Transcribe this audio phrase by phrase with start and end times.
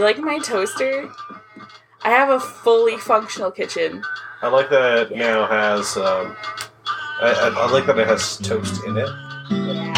[0.00, 1.10] you like my toaster?
[2.02, 4.02] I have a fully functional kitchen.
[4.40, 5.94] I like that it now has.
[5.98, 6.34] Um,
[7.20, 9.08] I, I, I like that it has toast in it.
[9.50, 9.89] Yeah.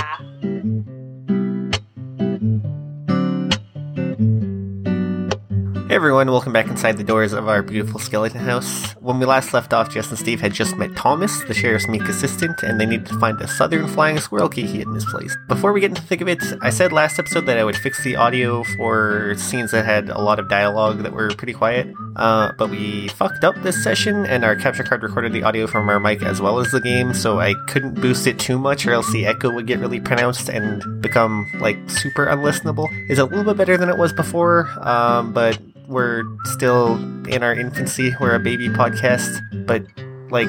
[6.02, 8.90] Everyone, welcome back inside the doors of our beautiful skeleton house.
[8.94, 12.02] When we last left off, Jess and Steve had just met Thomas, the sheriff's meek
[12.02, 15.38] assistant, and they needed to find a southern flying squirrel key he had misplaced.
[15.46, 17.76] Before we get into the thick of it, I said last episode that I would
[17.76, 21.86] fix the audio for scenes that had a lot of dialogue that were pretty quiet,
[22.16, 25.88] uh, but we fucked up this session, and our capture card recorded the audio from
[25.88, 28.92] our mic as well as the game, so I couldn't boost it too much, or
[28.92, 32.88] else the echo would get really pronounced and become like super unlistenable.
[33.08, 37.54] It's a little bit better than it was before, um, but we're still in our
[37.54, 38.14] infancy.
[38.20, 39.84] We're a baby podcast, but
[40.30, 40.48] like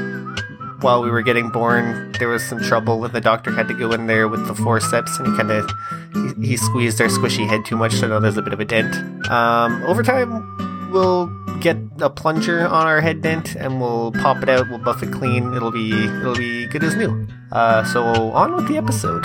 [0.81, 3.91] while we were getting born, there was some trouble, and the doctor had to go
[3.91, 5.71] in there with the forceps, and he kind of
[6.41, 8.65] he, he squeezed our squishy head too much, so now there's a bit of a
[8.65, 8.93] dent.
[9.29, 11.27] Um, over time, we'll
[11.59, 14.69] get a plunger on our head dent, and we'll pop it out.
[14.69, 15.53] We'll buff it clean.
[15.53, 17.27] It'll be it'll be good as new.
[17.51, 19.23] Uh, so on with the episode.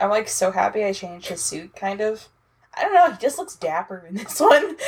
[0.00, 2.28] I'm like so happy I changed his suit, kind of.
[2.74, 4.76] I don't know, he just looks dapper in this one.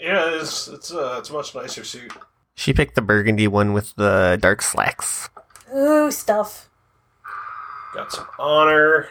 [0.00, 2.12] Yeah, it's it's uh, it's a much nicer suit.
[2.54, 5.30] She picked the burgundy one with the dark slacks.
[5.74, 6.68] Ooh, stuff.
[7.94, 9.08] Got some honor.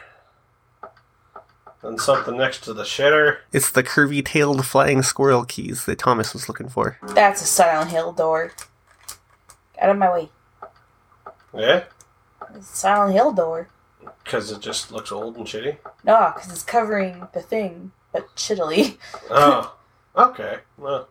[1.82, 3.40] And something next to the shitter.
[3.52, 6.98] It's the curvy-tailed flying squirrel keys that Thomas was looking for.
[7.16, 8.52] That's a Silent Hill door.
[9.82, 10.30] Out of my way.
[11.58, 11.86] Yeah,
[12.56, 13.68] It's a Silent Hill door.
[14.24, 15.78] Because it just looks old and shitty.
[16.04, 18.98] No, because it's covering the thing, but shittily.
[19.30, 19.76] Oh,
[20.16, 20.60] okay.
[20.78, 21.08] Well,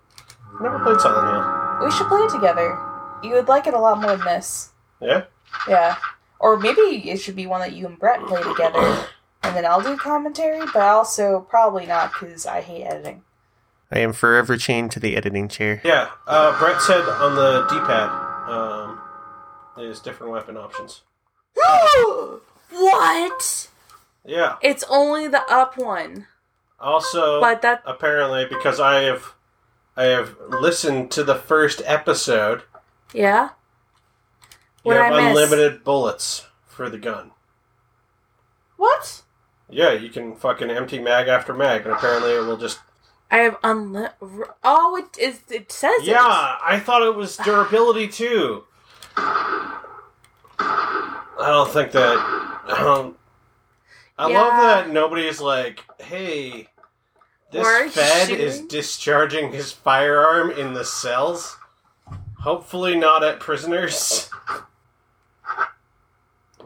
[0.61, 1.87] never played Silent Hill.
[1.87, 2.79] We should play it together.
[3.23, 4.71] You would like it a lot more than this.
[5.01, 5.25] Yeah.
[5.69, 5.97] Yeah.
[6.39, 9.07] Or maybe it should be one that you and Brett play together,
[9.43, 13.23] and then I'll do commentary, but also probably not because I hate editing.
[13.91, 15.81] I am forever chained to the editing chair.
[15.85, 16.11] Yeah.
[16.27, 18.09] Uh, Brett said on the D-pad,
[18.49, 19.01] um,
[19.77, 21.03] there's different weapon options.
[22.73, 23.69] what?
[24.25, 24.57] Yeah.
[24.63, 26.27] It's only the up one,
[26.81, 29.35] Also, but that apparently, because I have,
[29.97, 32.63] I have listened to the first episode.
[33.13, 33.51] yeah.
[34.85, 37.31] You have unlimited bullets for the gun.
[38.77, 39.23] What?
[39.71, 42.81] Yeah, you can fucking empty mag after mag, and apparently it will just.
[43.31, 44.13] I have unli-
[44.65, 45.41] Oh, it is.
[45.51, 46.07] It says it.
[46.07, 46.19] Yeah,
[46.61, 48.65] I thought it was durability too.
[49.17, 49.79] I
[51.39, 52.52] don't think that.
[52.69, 53.17] I don't.
[54.19, 56.69] Love that nobody's like, "Hey,
[57.51, 61.57] this Why are you Fed is discharging his firearm in the cells.
[62.41, 64.31] Hopefully, not at prisoners."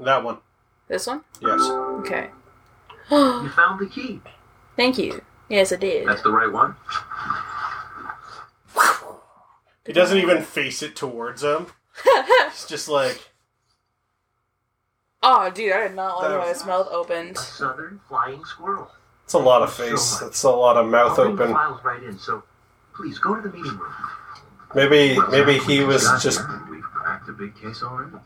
[0.00, 0.38] That one,
[0.88, 1.22] This one.
[1.40, 1.60] yes.
[2.00, 2.30] Okay.
[3.10, 4.20] You found the key.
[4.76, 5.22] Thank you.
[5.48, 6.06] Yes, I did.
[6.06, 6.74] That's the right one.
[9.86, 11.66] He doesn't even face it towards him.
[12.48, 13.30] It's just like,
[15.22, 17.36] oh, dude, I did not like how his mouth opened.
[17.36, 18.90] A southern flying squirrel.
[19.24, 20.22] it's a lot of face.
[20.22, 21.48] It's a lot of mouth I'll open.
[21.48, 22.42] the files right in, so
[22.94, 23.92] please go to the meeting room.
[24.74, 26.62] Maybe, What's maybe he was just here?
[26.70, 28.16] We've cracked a big case already.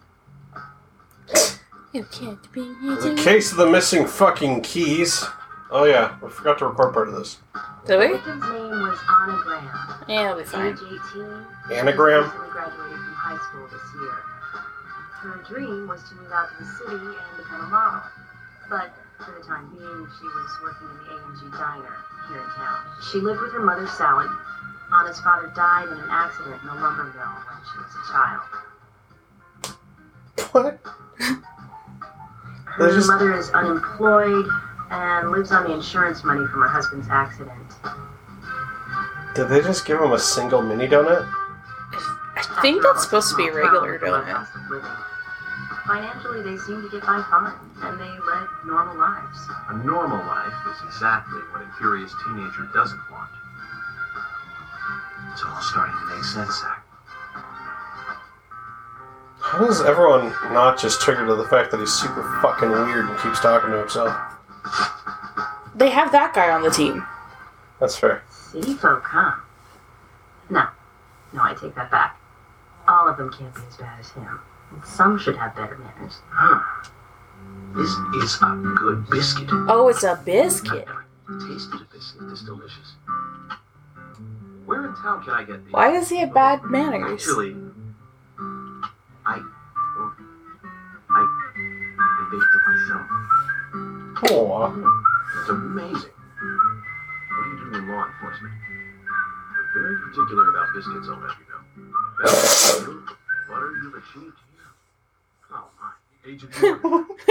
[1.92, 5.24] You can't be the case of the missing fucking keys.
[5.72, 7.38] Oh yeah, I forgot to record part of this.
[7.86, 8.08] Did we?
[8.12, 10.04] victim's name was Anna Graham.
[10.08, 10.72] Yeah, it'll be fine.
[10.72, 11.78] Age 18.
[11.78, 12.30] Anagram?
[12.50, 14.14] Graduated from high school this year.
[15.20, 18.00] Her dream was to move out to the city and become a model.
[18.70, 18.88] But
[19.18, 21.96] for the time being, she was working in the AMG diner
[22.28, 22.78] here in town.
[23.12, 24.26] She lived with her mother, Sally.
[24.94, 28.42] Anna's father died in an accident in a lumber mill when she was a child.
[30.52, 30.80] What?
[32.64, 34.46] Her just- mother is unemployed
[34.90, 37.74] and lives on the insurance money from her husband's accident.
[39.34, 41.28] Did they just give him a single mini donut?
[42.36, 44.46] I think that's supposed to be a regular donut.
[45.90, 49.38] Financially, they seem to get by fine, and they led normal lives.
[49.70, 53.28] A normal life is exactly what a curious teenager doesn't want.
[55.32, 56.86] It's all starting to make sense, Zach.
[59.40, 63.18] How does everyone not just trigger to the fact that he's super fucking weird and
[63.18, 64.14] keeps talking to himself?
[65.74, 67.04] They have that guy on the team.
[67.80, 68.22] That's fair.
[68.30, 69.40] City folk, huh?
[70.50, 70.68] No.
[71.32, 72.16] No, I take that back.
[72.86, 74.38] All of them can't be as bad as him.
[74.72, 76.20] And some should have better manners.
[76.30, 76.60] Huh.
[77.74, 77.90] This
[78.22, 79.48] is a good biscuit.
[79.50, 80.86] Oh, it's a biscuit.
[80.88, 82.22] I've tasted a biscuit.
[82.30, 82.94] It's delicious.
[84.66, 85.72] Where in town can I get these?
[85.72, 87.12] Why does he have bad manners?
[87.12, 87.56] Actually,
[89.26, 89.36] I,
[89.96, 90.14] well,
[91.10, 91.22] I,
[91.98, 93.06] I baked it myself.
[94.30, 94.70] Aw.
[95.40, 96.10] It's amazing.
[96.10, 98.54] What do you do in law enforcement?
[99.74, 101.62] They're very particular about biscuits, I'll have you know.
[102.22, 102.84] Best
[103.48, 104.49] butter you've achieved here.
[105.52, 106.30] Oh my.
[106.30, 107.04] Agent Morgan.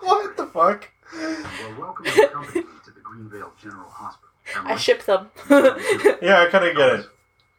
[0.00, 0.88] what the fuck?
[1.14, 4.30] Well, welcome to the company to the Greenvale General Hospital.
[4.56, 5.30] Am I ship them.
[5.50, 7.06] Yeah, I kind of get it.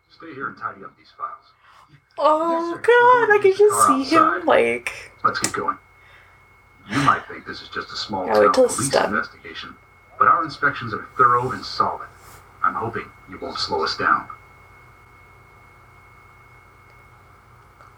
[0.10, 1.46] Stay here and tidy up these files.
[2.18, 5.12] oh god, I can just see him like.
[5.24, 5.78] Let's get going.
[6.90, 9.14] You might think this is just a small oh, town police done.
[9.14, 9.76] investigation,
[10.20, 12.08] but our inspections are thorough and solid.
[12.62, 14.28] I'm hoping you won't slow us down.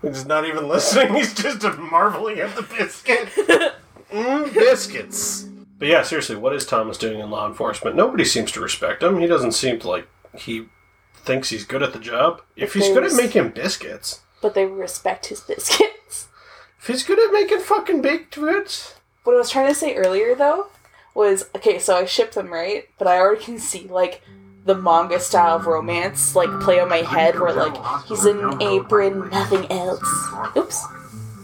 [0.07, 1.13] He's not even listening.
[1.16, 3.28] He's just marveling at the biscuit.
[4.12, 5.48] mm, biscuits.
[5.78, 7.96] But yeah, seriously, what is Thomas doing in law enforcement?
[7.96, 9.19] Nobody seems to respect him.
[9.19, 10.68] He doesn't seem to like he
[11.16, 12.42] thinks he's good at the job.
[12.56, 16.28] If he's good at making biscuits, But they respect his biscuits.
[16.80, 20.36] if he's good at making fucking baked goods, What I was trying to say earlier
[20.36, 20.68] though
[21.13, 24.22] was okay, so I ship them right, but I already can see like
[24.66, 27.78] the manga style of romance like play on my head where like
[28.08, 30.02] he's in an apron, nothing else.
[30.58, 30.88] Oops.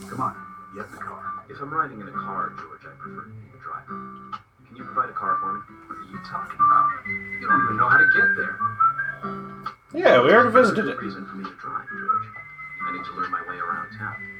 [0.09, 0.35] Come on,
[0.75, 1.45] get in the car.
[1.47, 4.39] If I'm riding in a car, George, I prefer to be the driver.
[4.67, 5.61] Can you provide a car for me?
[5.87, 6.89] What are you talking about?
[7.05, 8.57] You don't even know how to get there.
[9.93, 10.97] yeah, we already visited it.
[10.97, 12.25] reason for me to drive, George.
[12.87, 14.30] I need to learn my way around town.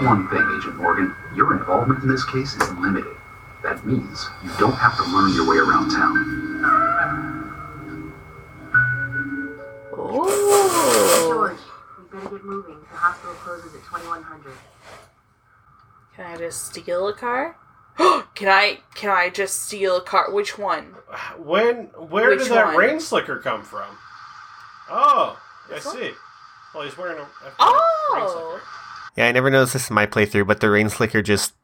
[0.00, 1.14] Just one thing, Agent Morgan.
[1.34, 3.14] Your involvement in this case is limited.
[3.62, 6.16] That means you don't have to learn your way around town.
[9.92, 11.28] Oh.
[11.28, 11.58] George,
[11.98, 12.78] we better get moving.
[12.90, 14.54] The hospital closes at 2100.
[16.16, 17.56] Can I just steal a car?
[18.34, 20.32] can I can I just steal a car?
[20.32, 20.94] Which one?
[21.38, 22.76] When where Which did that one?
[22.76, 23.98] rain slicker come from?
[24.88, 25.38] Oh,
[25.68, 25.96] I This one?
[25.96, 26.10] see.
[26.74, 28.12] Well, he's wearing a, a oh!
[28.14, 28.50] rain Oh.
[28.52, 28.79] slicker.
[29.16, 31.54] Yeah, I never noticed this in my playthrough, but the rain slicker just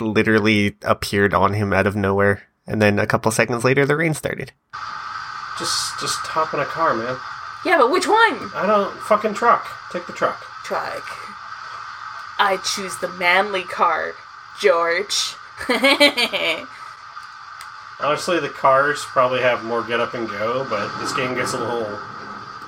[0.00, 2.42] literally appeared on him out of nowhere.
[2.66, 4.52] And then a couple seconds later, the rain started.
[5.58, 7.16] Just just hop in a car, man.
[7.64, 8.50] Yeah, but which one?
[8.54, 9.66] I don't fucking truck.
[9.92, 10.42] Take the truck.
[10.64, 11.04] Truck.
[12.38, 14.14] I choose the manly car,
[14.60, 15.34] George.
[18.00, 21.58] Honestly, the cars probably have more get up and go, but this game gets a
[21.58, 21.98] little,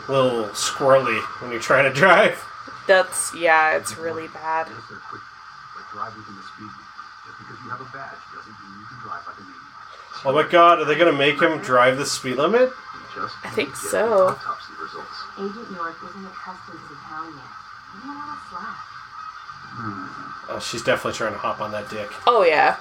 [0.09, 2.43] little squirrely when you're trying to drive.
[2.87, 4.69] That's yeah, it's really bad.
[4.71, 5.23] Yes, they're quick,
[5.75, 6.87] but drive within the speed limit.
[7.27, 10.25] Just because you have a badge doesn't mean you can drive like a maniac.
[10.25, 12.71] Oh my god, are they gonna make him drive the speed limit?
[13.17, 14.06] I think so.
[14.06, 15.17] the autopsy results.
[15.38, 17.53] Agent York isn't accustomed to the town yet.
[17.97, 18.77] He don't slack.
[20.49, 22.09] Oh, she's definitely trying to hop on that dick.
[22.27, 22.77] Oh yeah.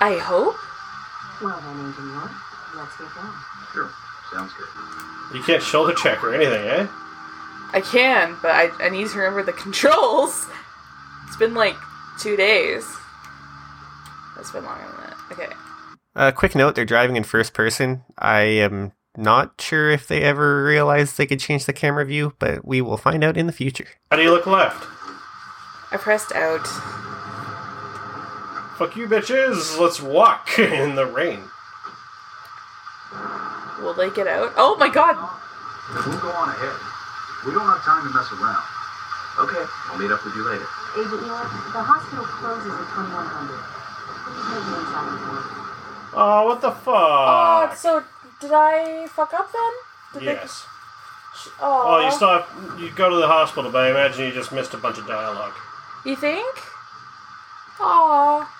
[0.00, 0.56] I hope.
[1.40, 2.30] Well then, Agent York,
[2.76, 3.32] let's get going.
[3.72, 3.90] Sure,
[4.30, 4.68] sounds good.
[5.36, 6.86] You can't shoulder check or anything, eh?
[7.72, 10.46] I can, but I, I need to remember the controls.
[11.26, 11.76] It's been like
[12.20, 12.84] two days.
[14.36, 15.16] That's been longer than that.
[15.32, 15.52] Okay.
[16.14, 18.02] Uh, quick note: they're driving in first person.
[18.18, 22.66] I am not sure if they ever realized they could change the camera view, but
[22.66, 23.88] we will find out in the future.
[24.10, 24.86] How do you look left?
[25.90, 26.66] I pressed out.
[28.78, 29.78] Fuck you, bitches.
[29.78, 31.40] Let's walk in the rain.
[33.80, 34.52] Will they get out?
[34.56, 35.16] Oh my god!
[35.94, 36.91] Then we'll go on ahead.
[37.44, 38.64] We don't have time to mess around.
[39.38, 40.66] Okay, I'll meet up with you later.
[40.94, 43.56] Agent York, the hospital closes at 2100.
[44.22, 45.62] Please meet me inside the.
[46.14, 46.94] Oh, what the fuck?
[46.94, 47.76] Oh, fuck?
[47.76, 48.04] so
[48.40, 49.72] did I fuck up then?
[50.20, 50.66] Did yes.
[51.46, 54.32] They, oh, Well, you still have, you go to the hospital, but I imagine you
[54.32, 55.54] just missed a bunch of dialogue.
[56.04, 56.58] You think?
[57.80, 58.50] Aw.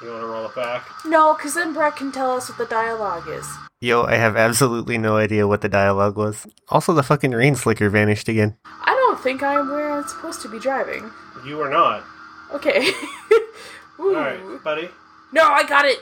[0.00, 0.88] You want to roll it back?
[1.04, 3.46] No, because then Brett can tell us what the dialogue is.
[3.82, 6.46] Yo, I have absolutely no idea what the dialogue was.
[6.68, 8.56] Also, the fucking rain slicker vanished again.
[8.64, 11.10] I don't think I am where I'm supposed to be driving.
[11.44, 12.04] You are not.
[12.52, 12.92] Okay.
[13.98, 14.88] All right, buddy.
[15.32, 15.98] No, I got it.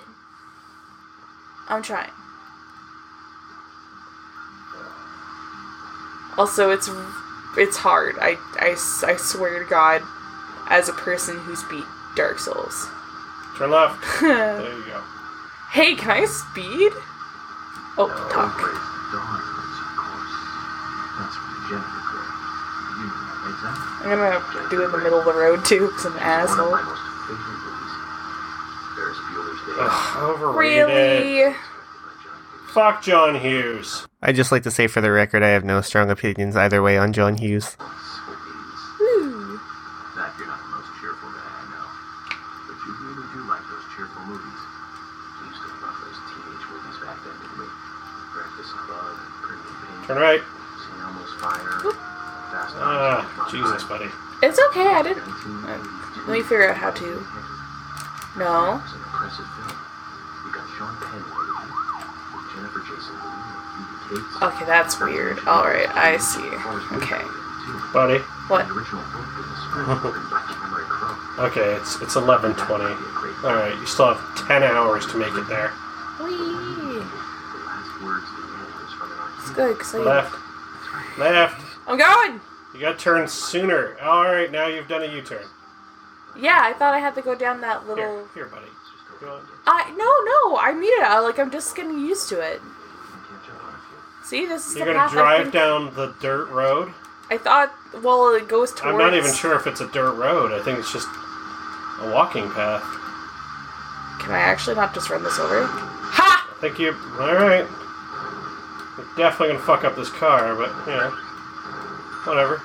[1.71, 2.11] I'm trying.
[6.37, 6.91] Also, it's
[7.57, 8.17] it's hard.
[8.21, 8.77] I, I,
[9.11, 10.03] I swear to God,
[10.69, 11.85] as a person who's beat
[12.15, 12.89] Dark Souls.
[13.57, 14.05] Turn left.
[14.21, 15.03] There you go.
[15.73, 16.93] Hey, can I speed?
[17.99, 18.57] Oh, talk.
[18.61, 18.79] Always
[19.13, 20.35] Dawn runs.
[21.19, 22.31] That's from Jennifer Grey.
[22.97, 24.07] You know that, right, Zach?
[24.07, 26.71] I'm gonna do it in the middle of the road too, because I'm an asshole.
[26.71, 27.95] my most favorite movies.
[28.95, 30.17] Ferris Bueller's Day Off.
[30.17, 30.87] Ugh, overrated.
[30.87, 31.35] Really?
[31.43, 31.59] directed
[32.03, 32.73] by John Hughes.
[32.73, 34.07] Fuck John Hughes.
[34.23, 36.97] I'd just like to say for the record, I have no strong opinions either way
[36.99, 37.77] on John Hughes.
[50.11, 50.43] Turn right.
[50.43, 51.07] St.
[51.07, 51.87] Elmo's fire.
[52.51, 54.11] Fast Ah, Times, Jesus, buddy.
[54.43, 54.91] It's okay.
[54.91, 55.23] I didn't.
[55.23, 57.07] 17 Let me figure out how to.
[58.35, 58.83] No.
[58.83, 59.71] It's an impressive film.
[59.71, 61.71] You got Sean Penn in it,
[62.35, 63.63] with Jennifer Jason Leigh and
[64.11, 64.43] Phoebe Cates.
[64.51, 65.39] Okay, that's weird.
[65.47, 66.43] All right, I see.
[66.99, 67.23] Okay.
[67.95, 68.19] Buddy.
[68.51, 68.67] What?
[68.67, 71.47] The original book is a script written by Cameron Crowe.
[71.55, 72.91] Okay, it's it's eleven twenty.
[73.47, 75.71] All right, you still have ten hours to make it there.
[76.19, 76.99] Whee!
[76.99, 79.50] The last words at the end was from an It's artiste.
[79.69, 79.95] Good because.
[79.95, 80.35] Left,
[81.19, 81.61] left.
[81.87, 82.41] I'm going.
[82.75, 83.97] You got to turn sooner.
[84.01, 85.43] All right, now you've done a U-turn.
[86.39, 88.27] Yeah, I thought I had to go down that little.
[88.35, 88.67] here, buddy.
[89.21, 89.43] Go on.
[89.67, 90.59] I no no.
[90.59, 91.03] I made it.
[91.05, 92.61] I, like I'm just getting used to it.
[92.61, 93.79] Can't jump on a
[94.23, 94.25] few.
[94.25, 96.93] See, this is You're the gonna path drive I've been- down the dirt road.
[97.31, 97.71] I thought.
[98.03, 98.83] Well, it goes towards.
[98.85, 100.53] I'm not even sure if it's a dirt road.
[100.53, 101.09] I think it's just
[102.01, 102.83] a walking path.
[104.21, 105.65] Can I actually not just run this over?
[105.67, 106.55] Ha!
[106.57, 106.93] I think you.
[107.21, 107.67] All right.
[109.17, 111.11] Definitely gonna fuck up this car, but you know,
[112.25, 112.61] whatever.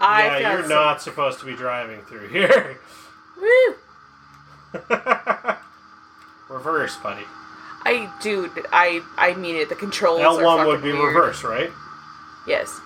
[0.00, 2.78] I yeah, you're some- not supposed to be driving through here.
[3.40, 3.74] Woo!
[6.48, 7.24] reverse, buddy.
[7.84, 9.68] I dude, I I mean it.
[9.68, 10.20] The controls.
[10.20, 11.14] L are one would be weird.
[11.14, 11.70] reverse, right?
[12.46, 12.80] Yes.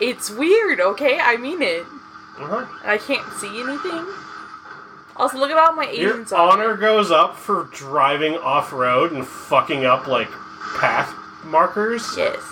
[0.00, 1.18] It's weird, okay?
[1.20, 1.82] I mean it.
[2.38, 2.64] Uh-huh.
[2.84, 4.06] I can't see anything.
[5.20, 9.12] Also, look at all my Your agents on honor goes up for driving off road
[9.12, 10.30] and fucking up like
[10.78, 12.42] path markers, Yes.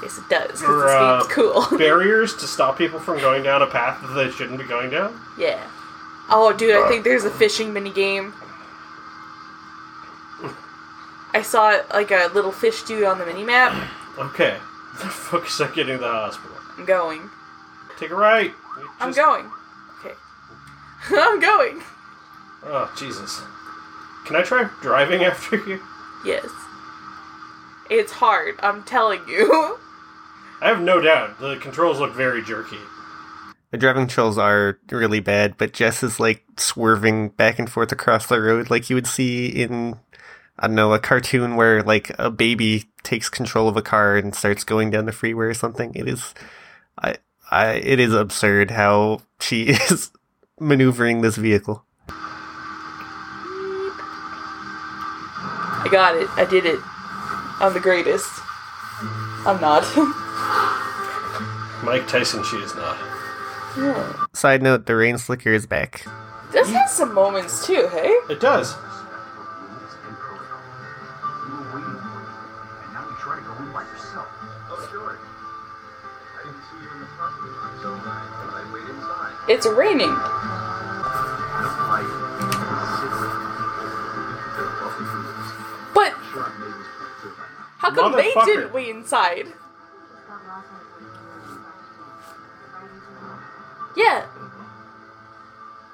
[0.00, 0.62] Yes, it does.
[0.62, 1.66] Or, uh, cool.
[1.78, 5.20] barriers to stop people from going down a path that they shouldn't be going down.
[5.36, 5.60] yeah.
[6.30, 8.32] Oh, dude, I think there's a fishing mini game.
[11.34, 13.90] I saw like a little fish dude on the mini map.
[14.16, 14.56] Okay,
[14.94, 16.56] focus that getting to the hospital.
[16.78, 17.28] I'm going.
[17.98, 18.52] Take a right.
[18.78, 19.50] You I'm going.
[21.06, 21.14] Okay.
[21.20, 21.82] I'm going.
[22.62, 23.40] Oh Jesus!
[24.26, 25.80] Can I try driving after you?
[26.24, 26.48] Yes.
[27.90, 29.78] It's hard, I'm telling you.
[30.62, 32.78] I have no doubt the controls look very jerky.
[33.70, 38.26] The driving controls are really bad, but Jess is like swerving back and forth across
[38.26, 39.96] the road like you would see in
[40.58, 44.34] I don't know, a cartoon where like a baby takes control of a car and
[44.34, 45.92] starts going down the freeway or something.
[45.94, 46.34] It is
[46.98, 47.16] I
[47.50, 50.10] I it is absurd how she is
[50.60, 51.84] maneuvering this vehicle.
[55.82, 56.28] I got it.
[56.36, 56.78] I did it.
[57.60, 58.28] I'm the greatest.
[59.46, 59.82] I'm not.
[61.84, 62.98] Mike Tyson, she is not.
[64.34, 66.04] Side note, the rain slicker is back.
[66.52, 68.08] this has some moments too, hey?
[68.28, 68.74] It does.
[68.74, 70.60] Rules and protocol.
[71.48, 72.28] You were waiting for it,
[72.84, 74.28] and now you try to go in by yourself.
[74.68, 75.18] Oh, sure.
[79.48, 80.14] It's raining.
[85.94, 87.66] But Sure, I made this pretty clear by now.
[87.78, 89.46] how come they didn't wait inside?
[93.96, 94.26] Yeah.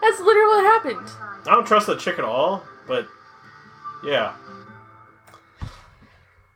[0.03, 1.11] That's literally what happened.
[1.47, 3.09] I don't trust that chick at all, but
[4.05, 4.35] yeah.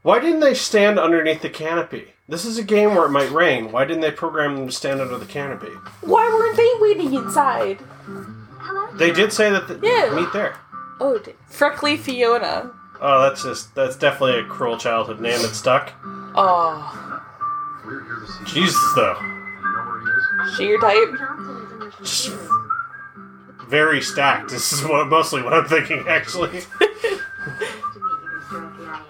[0.02, 2.12] Why didn't they stand underneath the canopy?
[2.30, 3.72] This is a game where it might rain.
[3.72, 5.72] Why didn't they program them to stand under the canopy?
[6.00, 7.80] Why weren't they waiting inside?
[8.94, 10.14] They did say that the, Yeah.
[10.14, 10.54] meet there.
[11.00, 12.70] Oh, d- Freckly Fiona.
[13.00, 15.92] Oh, that's just that's definitely a cruel childhood name that stuck.
[16.36, 17.22] Oh,
[17.84, 19.26] We're here to see Jesus, though, you.
[19.26, 20.56] You know where he is?
[20.56, 21.18] she your type?
[21.18, 22.30] Johnson is in your Just
[23.68, 24.50] very stacked.
[24.50, 26.48] This is what mostly what I'm thinking, actually.
[26.50, 27.18] to meet you,
[28.38, 28.76] Mr.
[28.76, 29.00] FBI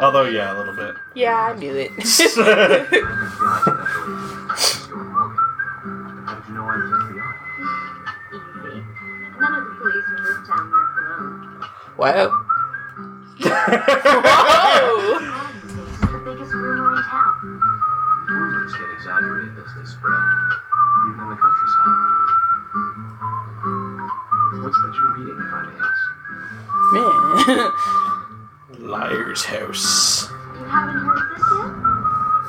[0.00, 0.94] Although, yeah, a little bit.
[1.14, 1.90] Yeah, I knew it.
[1.96, 2.44] I'm FBI special
[4.06, 5.42] agent Francis York Morgan.
[6.26, 7.32] How did you know I was FBI?
[8.36, 8.80] Easy.
[9.40, 11.66] None of the police in this town wear cologne.
[11.96, 12.26] wow.
[13.36, 15.18] Whoa!
[16.00, 17.34] The biggest rumor in town.
[18.28, 20.24] Rumors get exaggerated as they spread,
[21.10, 21.96] even in the countryside.
[24.62, 26.02] What's that you're reading, if I may ask?
[26.92, 27.70] Man.
[29.06, 30.26] Liar's house.
[30.58, 31.70] You haven't heard this yet?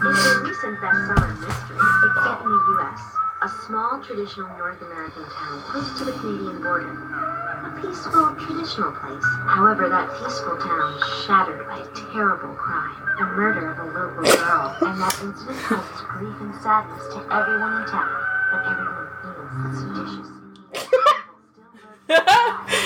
[0.10, 1.78] It's a recent bestseller mystery.
[1.78, 3.02] It's set in the U.S.,
[3.46, 6.90] a small traditional North American town close to the Canadian border.
[6.90, 9.22] A peaceful, traditional place.
[9.46, 13.06] However, that peaceful town is shattered by a terrible crime.
[13.20, 14.74] The murder of a local girl.
[14.82, 18.18] And that incident causes grief and sadness to everyone in town.
[18.50, 22.34] But everyone feels that seditious evil still lurks.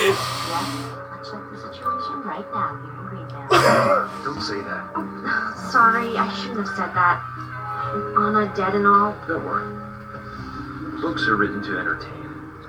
[0.02, 0.18] Yes,
[1.14, 3.01] much like the situation right now here in Greenvale.
[3.50, 5.62] Don't say that.
[5.70, 7.22] Sorry, I shouldn't have said that.
[8.16, 9.14] Anna dead and all.
[9.26, 11.00] Don't worry.
[11.00, 12.12] Books are written to entertain.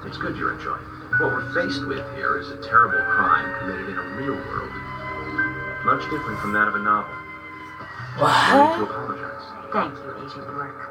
[0.06, 0.84] It's good you're enjoying.
[1.20, 4.72] What we're faced with here is a terrible crime committed in a real world.
[5.86, 7.13] Much different from that of a novel.
[8.18, 8.89] I need to What?
[8.89, 9.46] apologize.
[9.72, 10.89] Thank you, Agent York.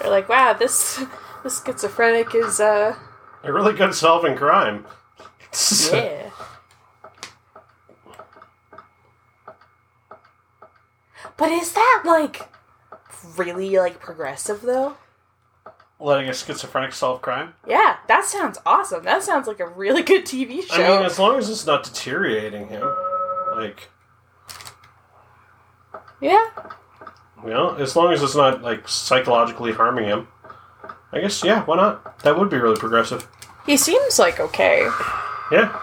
[0.00, 1.02] They're like, wow, this
[1.42, 2.94] this schizophrenic is uh
[3.44, 4.84] You're really good at solving crime.
[5.92, 6.30] yeah.
[11.40, 12.50] But is that like
[13.38, 14.98] really like progressive though?
[15.98, 17.54] Letting a schizophrenic solve crime?
[17.66, 19.04] Yeah, that sounds awesome.
[19.04, 20.74] That sounds like a really good TV show.
[20.74, 22.86] I mean, as long as it's not deteriorating him.
[23.56, 23.88] Like,
[26.20, 26.46] yeah.
[27.42, 30.28] you know, as long as it's not, like, psychologically harming him.
[31.12, 32.22] I guess, yeah, why not?
[32.22, 33.26] That would be really progressive.
[33.66, 34.88] He seems like okay.
[35.52, 35.78] Yeah.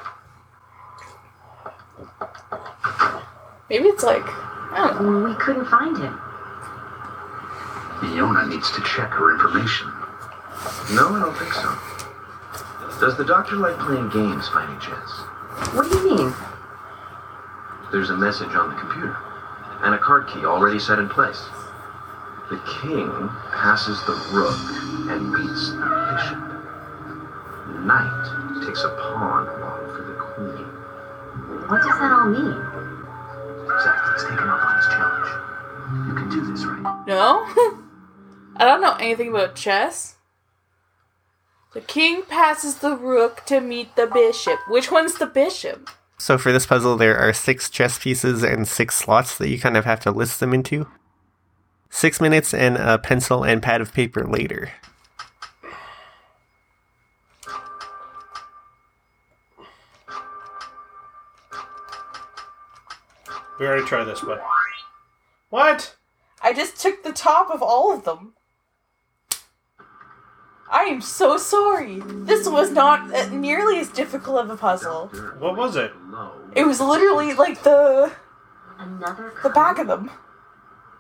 [3.70, 4.26] Maybe it's like
[4.78, 6.20] We couldn't find him.
[8.00, 9.88] Fiona needs to check her information.
[10.94, 11.74] No, I don't think so.
[13.00, 15.12] Does the doctor like playing games by any chance?
[15.74, 16.34] What do you mean?
[17.92, 19.18] There's a message on the computer,
[19.82, 21.42] and a card key already set in place.
[22.50, 23.10] The king
[23.50, 24.62] passes the rook
[25.10, 26.42] and beats the bishop.
[27.82, 30.66] Knight takes a pawn along for the queen.
[31.66, 32.62] What does that all mean?
[33.68, 36.08] Exactly, he's taken on his challenge.
[36.08, 37.08] You can do this, right?
[37.08, 37.44] No?
[38.58, 40.16] I don't know anything about chess.
[41.74, 44.60] The king passes the rook to meet the bishop.
[44.68, 45.90] Which one's the bishop?
[46.18, 49.78] So for this puzzle, there are six chess pieces and six slots that you kind
[49.78, 50.88] of have to list them into.
[51.90, 54.72] Six minutes and a pencil and pad of paper later.
[63.60, 64.44] We already tried this, but.
[65.50, 65.96] What?
[66.42, 68.34] I just took the top of all of them.
[70.70, 72.02] I am so sorry.
[72.04, 75.08] This was not uh, nearly as difficult of a puzzle.
[75.40, 75.92] What was it?
[76.56, 78.12] It was literally like the
[78.78, 80.12] Another the back of them.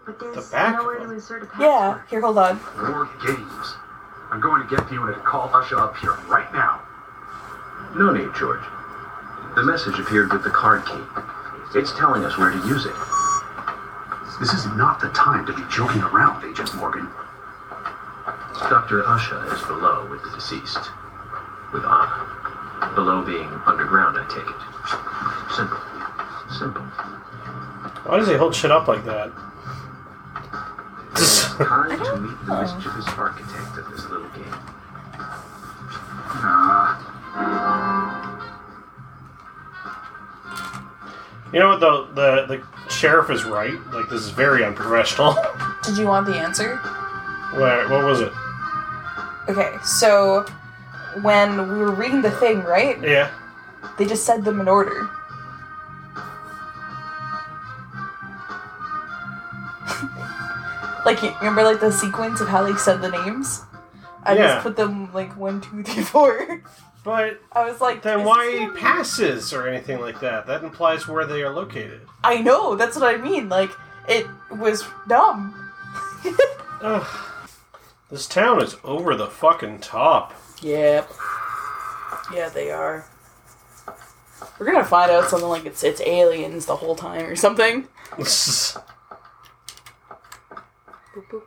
[0.05, 1.67] But there's The back nowhere of to insert a password.
[1.67, 2.01] Yeah.
[2.09, 2.59] Here, hold on.
[2.77, 3.75] More games.
[4.31, 6.81] I'm going to get the unit to call Usha up here right now.
[7.95, 8.63] No need, George.
[9.55, 11.77] The message appeared with the card key.
[11.77, 12.95] It's telling us where to use it.
[14.39, 17.09] This is not the time to be joking around, Agent Morgan.
[18.69, 19.01] Dr.
[19.01, 20.91] Usha is below with the deceased.
[21.73, 22.93] With Anna.
[22.93, 24.61] Below being underground, I take it.
[25.55, 25.79] Simple.
[26.55, 26.83] Simple.
[28.05, 29.31] Why does he hold shit up like that?
[31.13, 34.45] It's time to meet the mischievous architect of this little game.
[36.35, 37.03] Nah.
[41.51, 43.79] You know what, the, the, the sheriff is right.
[43.91, 45.35] Like, this is very unprofessional.
[45.83, 46.77] Did you want the answer?
[47.53, 48.31] what, what was it?
[49.49, 50.45] Okay, so
[51.21, 53.01] when we were reading the thing, right?
[53.01, 53.31] Yeah.
[53.97, 55.09] They just said them in order.
[61.05, 63.61] like you remember like the sequence of how they said the names?
[64.23, 64.47] I Yeah.
[64.47, 66.61] just put them like one, two, three, four.
[67.07, 70.45] But I was like, then why passes or anything like that?
[70.45, 72.01] That implies where they are located.
[72.21, 73.47] I know, that's what I mean.
[73.47, 73.71] Like
[74.09, 75.71] it was dumb.
[76.81, 77.07] Ugh.
[78.11, 80.33] This town is over the fucking top.
[80.61, 81.09] Yep.
[82.33, 83.07] Yeah, they are.
[84.59, 87.87] We're gonna find out something like it's it's aliens the whole time or something.
[88.17, 88.25] the
[91.15, 91.43] Boop,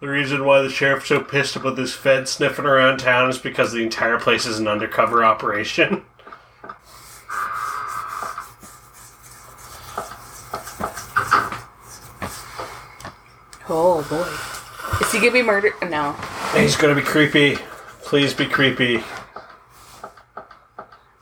[0.00, 0.08] boop.
[0.08, 3.82] reason why the sheriff's so pissed about this Fed sniffing around town is because the
[3.82, 6.04] entire place is an undercover operation.
[13.68, 15.04] Oh boy.
[15.04, 15.72] Is he gonna be murdered?
[15.88, 16.12] No.
[16.54, 17.56] He's gonna be creepy.
[18.02, 19.02] Please be creepy.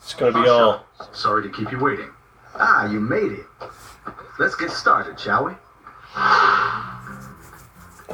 [0.02, 0.84] It's gonna be all.
[1.12, 2.10] Sorry to keep you waiting.
[2.56, 3.46] Ah, you made it.
[4.38, 5.52] Let's get started, shall we?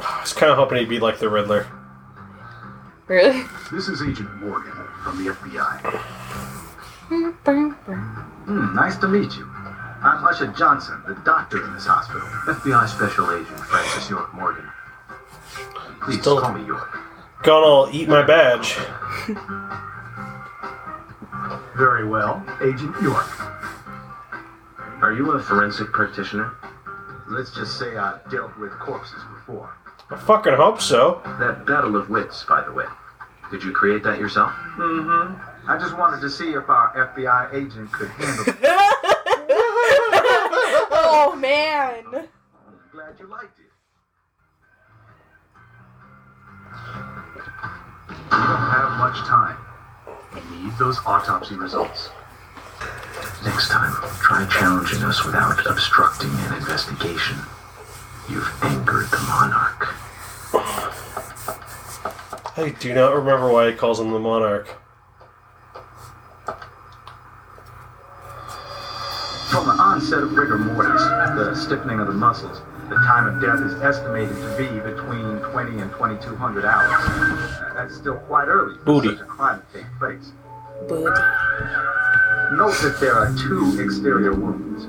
[0.03, 1.67] I was kind of hoping he'd be like the Riddler.
[3.07, 3.43] Really?
[3.71, 4.71] This is Agent Morgan
[5.03, 5.81] from the FBI.
[7.09, 9.45] Hmm, nice to meet you.
[10.03, 12.21] I'm Usha Johnson, the doctor in this hospital.
[12.21, 14.67] FBI Special Agent Francis York Morgan.
[16.01, 16.97] Please Still- call me York.
[17.43, 18.77] Gonna all eat my badge.
[21.77, 23.25] Very well, Agent York.
[25.01, 26.53] Are you a forensic practitioner?
[27.27, 29.75] Let's just say I've dealt with corpses before.
[30.11, 31.21] I fucking hope so.
[31.39, 32.85] That battle of wits, by the way.
[33.49, 34.51] Did you create that yourself?
[34.77, 35.69] Mm-hmm.
[35.69, 38.57] I just wanted to see if our FBI agent could handle it.
[40.91, 42.03] oh man.
[42.13, 42.27] I'm
[42.91, 43.65] Glad you liked it.
[48.07, 49.57] We don't have much time.
[50.33, 52.09] We need those autopsy results.
[53.43, 57.37] Next time, try challenging us without obstructing an investigation.
[58.31, 59.93] You've angered the monarch.
[62.55, 64.67] I do not remember why he calls him the monarch.
[69.49, 73.59] From the onset of rigor mortis, the stiffening of the muscles, the time of death
[73.59, 77.59] is estimated to be between 20 and 2200 hours.
[77.75, 79.09] That's still quite early for Booty.
[79.09, 80.31] such a crime to take place.
[80.87, 81.21] Booty.
[82.55, 84.87] Note that there are two exterior wounds,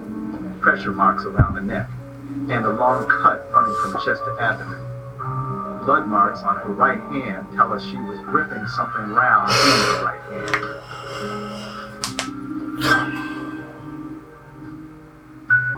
[0.61, 1.89] pressure marks around the neck,
[2.51, 4.81] and a long cut running from chest to abdomen.
[5.85, 10.05] Blood marks on her right hand tell us she was gripping something round in her
[10.05, 10.83] right hand.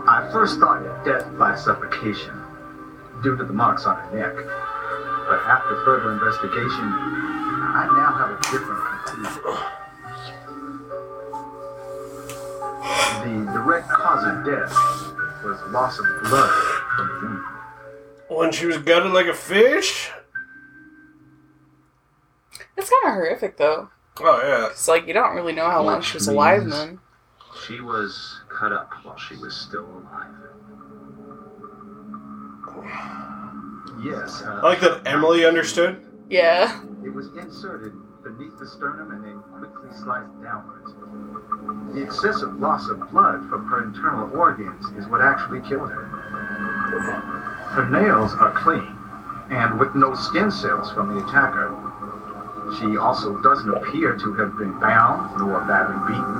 [0.07, 2.33] I first thought death by suffocation
[3.23, 8.41] due to the marks on her neck, but after further investigation, I now have a
[8.51, 9.65] different conclusion.
[13.25, 15.04] The direct cause of death
[15.45, 16.49] was loss of blood
[16.95, 17.43] from the wound.
[18.27, 20.11] When she was gutted like a fish?
[22.77, 23.89] It's kind of horrific though.
[24.19, 24.67] Oh, yeah.
[24.71, 26.99] It's like you don't really know how long she was alive then.
[27.65, 30.33] She was cut up while she was still alive.
[34.03, 34.41] Yes.
[34.41, 36.05] Uh, I like that Emily understood.
[36.29, 36.81] Yeah.
[37.03, 40.91] It was inserted beneath the sternum and then quickly sliced downwards.
[41.93, 46.05] The excessive loss of blood from her internal organs is what actually killed her.
[47.75, 48.95] Her nails are clean
[49.49, 51.73] and with no skin cells from the attacker.
[52.79, 56.35] She also doesn't appear to have been bound nor badly beaten.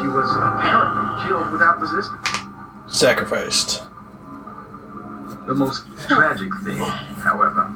[0.00, 2.28] She was apparently killed without resistance.
[2.88, 3.82] Sacrificed.
[5.46, 7.72] The most tragic thing, however,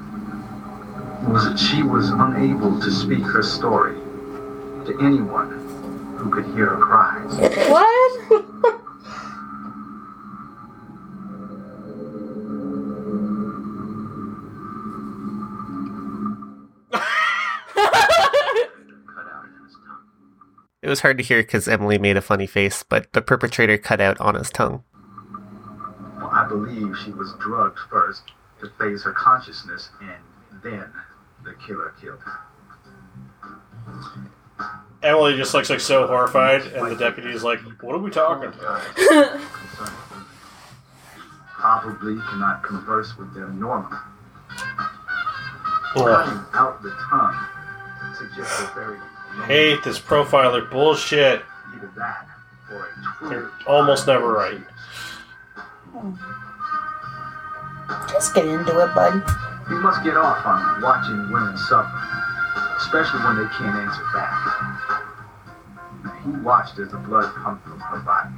[1.29, 3.95] was that she was unable to speak her story
[4.87, 5.74] to anyone
[6.25, 7.37] who could hear her cries.
[7.69, 8.21] What?
[19.07, 20.09] Cut out in his tongue.
[20.83, 24.01] It was hard to hear because Emily made a funny face, but the perpetrator cut
[24.01, 24.83] out on his tongue.
[26.17, 28.33] Well, I believe she was drugged first
[28.63, 30.91] to phase her consciousness, and then
[31.45, 32.41] the killer killed her.
[35.03, 38.49] Emily just looks like so horrified, and the deputy is like, "What are we talking
[38.49, 38.81] about?"
[41.47, 43.97] Probably cannot converse with them normally.
[45.97, 46.05] Ugh.
[46.07, 47.47] Cutting out the tongue
[48.19, 51.43] suggests a very low- Hate this profiler bullshit.
[51.75, 52.27] either that
[52.73, 52.89] or
[53.23, 54.61] a They're almost never right.
[58.11, 59.23] Just get into it, bud.
[59.69, 62.34] We must get off on watching women suffer,
[62.77, 65.01] especially when they can't answer back.
[66.25, 68.35] He watched as the blood pumped from her body,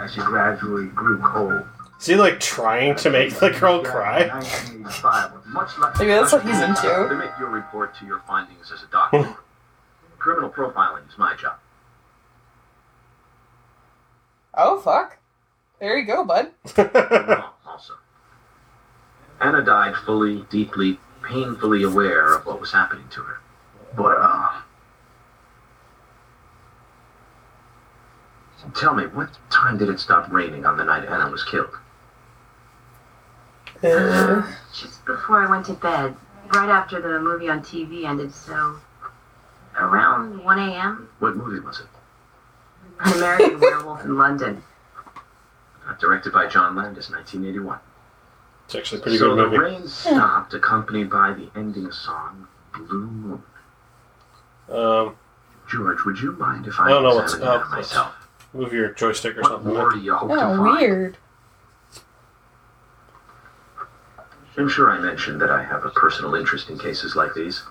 [0.00, 1.64] as she gradually grew cold.
[2.00, 4.28] Is he like trying to make the girl cry?
[4.28, 7.06] 1985 was much like Maybe that's what he's into.
[7.10, 9.22] Limit your report to your findings as a doctor.
[9.22, 9.32] Hmm.
[10.18, 11.58] Criminal profiling is my job.
[14.54, 15.18] Oh fuck.
[15.80, 16.50] There you go, bud.
[17.66, 17.94] Also.
[19.40, 20.98] Anna died fully, deeply,
[21.28, 23.38] painfully aware of what was happening to her.
[23.96, 24.48] But, uh,
[28.74, 31.70] Tell me, what time did it stop raining on the night Anna was killed?
[33.82, 34.42] Uh,
[34.74, 36.16] Just before I went to bed,
[36.52, 38.76] right after the movie on TV ended, so
[39.78, 41.08] around 1 a.m.
[41.20, 41.86] What movie was it?
[43.00, 44.62] An American Werewolf in London.
[45.86, 47.78] Uh, directed by John Landis, 1981.
[48.68, 53.06] It's actually a pretty so good the rain stopped, accompanied by the ending song, Blue
[53.06, 53.42] Moon.
[54.70, 55.16] Um,
[55.70, 57.70] George, would you mind if I, I don't know what's up.
[57.70, 58.14] myself?
[58.52, 59.72] move your joystick or What something.
[59.72, 60.80] more do you hope to oh, find?
[60.80, 61.16] weird.
[64.58, 67.62] I'm sure I mentioned that I have a personal interest in cases like these.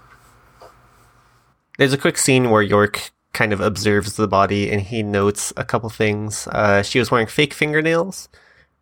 [1.78, 5.64] There's a quick scene where York kind of observes the body and he notes a
[5.64, 6.48] couple things.
[6.48, 8.30] Uh, she was wearing fake fingernails.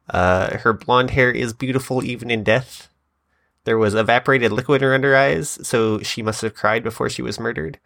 [0.10, 2.90] Uh, her blonde hair is beautiful even in death.
[3.64, 7.24] There was evaporated liquid in her under eyes, so she must have cried before she
[7.24, 7.80] was murdered.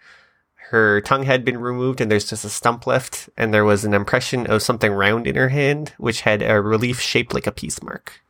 [0.71, 3.93] Her tongue had been removed and there's just a stump left, and there was an
[3.93, 7.82] impression of something round in her hand, which had a relief shaped like a peace
[7.82, 8.21] mark.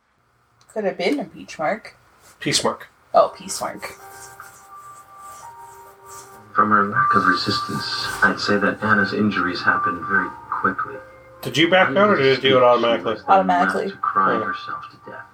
[0.69, 1.97] Could have been a peach mark.
[2.39, 2.88] Peace mark.
[3.13, 3.84] Oh, peace mark.
[6.56, 10.95] From her lack of resistance, I'd say that Anna's injuries happened very quickly.
[11.41, 13.13] Did you back out or did it do it automatically?
[13.13, 13.84] She was then Automatically.
[13.86, 14.43] left To cry Yeah.
[14.43, 15.25] herself to death.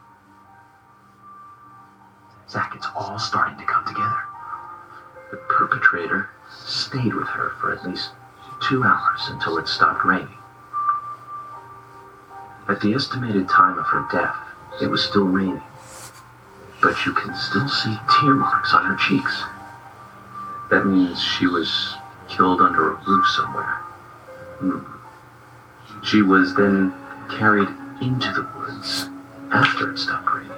[2.50, 4.18] Zach, it's all starting to come together.
[5.32, 8.12] The perpetrator stayed with her for at least
[8.62, 10.38] two hours until it stopped raining.
[12.68, 14.36] At the estimated time of her death,
[14.82, 15.62] it was still raining.
[16.82, 19.44] But you can still see tear marks on her cheeks.
[20.70, 21.96] That means she was
[22.28, 23.74] killed under a roof somewhere.
[24.60, 24.80] Hmm.
[26.06, 26.94] She was then
[27.30, 27.68] carried
[28.00, 29.10] into the woods
[29.52, 30.52] after it stopped raining.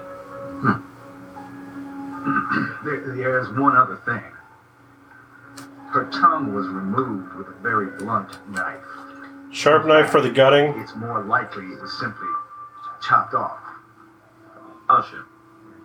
[2.84, 4.24] There, there's one other thing.
[5.90, 8.84] Her tongue was removed with a very blunt knife.
[9.52, 10.74] Sharp knife for the gutting.
[10.82, 12.28] It's more likely it was simply
[13.02, 13.60] chopped off.
[14.90, 15.24] Usha,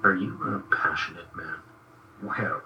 [0.03, 1.57] are you a passionate man?
[2.23, 2.63] Well,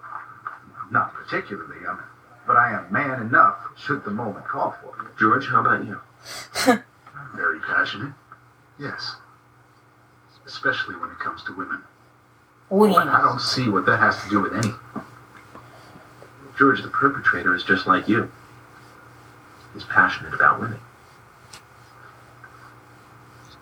[0.89, 2.01] not particularly, um,
[2.47, 5.17] but I am man enough should the moment call for it.
[5.19, 5.99] George, how about you?
[7.35, 8.13] Very passionate.
[8.79, 9.15] Yes.
[10.45, 11.81] Especially when it comes to women.
[12.69, 14.73] And I don't see what that has to do with any.
[16.57, 18.31] George, the perpetrator, is just like you.
[19.73, 20.79] He's passionate about women.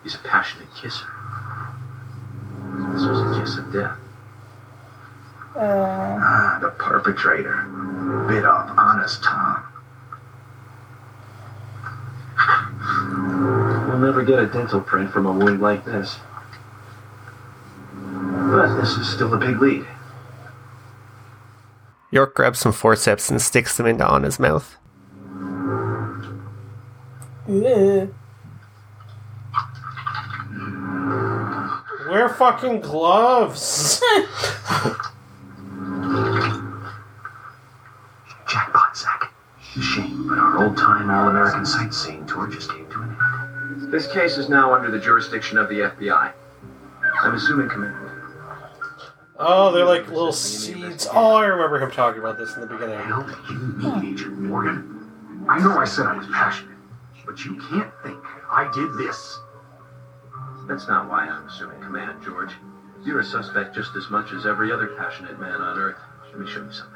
[0.02, 1.06] He's a passionate kisser.
[2.92, 3.98] This was a kiss of death.
[5.56, 5.60] Uh,
[6.18, 7.62] Ah, the perpetrator
[8.28, 9.62] bit off Anna's tongue.
[13.88, 16.18] We'll never get a dental print from a wound like this.
[17.92, 19.86] But this is still a big lead.
[22.10, 24.76] York grabs some forceps and sticks them into Anna's mouth.
[27.48, 28.14] ugh.
[32.08, 34.00] Wear fucking gloves.
[38.48, 39.32] Jackpot, Zach.
[39.80, 43.15] Shame, but our old-time all-American sightseeing tour just came to an end.
[43.90, 46.32] This case is now under the jurisdiction of the FBI.
[47.22, 48.12] I'm assuming Commander.
[49.38, 51.06] Oh, they're like little seeds.
[51.12, 52.98] Oh, I remember him talking about this in the beginning.
[52.98, 55.46] hell you mean, Agent Morgan?
[55.48, 56.76] I know I said I was passionate,
[57.24, 58.18] but you can't think
[58.50, 59.38] I did this.
[60.66, 62.52] That's not why I'm assuming command, George.
[63.04, 65.98] You're a suspect just as much as every other passionate man on Earth.
[66.30, 66.95] Let me show you something.